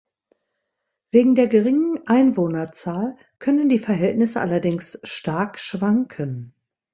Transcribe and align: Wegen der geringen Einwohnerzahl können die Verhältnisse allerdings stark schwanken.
Wegen 1.11 1.35
der 1.35 1.47
geringen 1.47 1.99
Einwohnerzahl 2.07 3.15
können 3.37 3.69
die 3.69 3.77
Verhältnisse 3.77 4.41
allerdings 4.41 4.99
stark 5.03 5.59
schwanken. 5.59 6.55